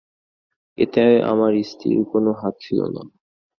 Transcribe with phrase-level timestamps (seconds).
[0.77, 3.01] এতে আমার স্ত্রীর কোন হাত ছিল না।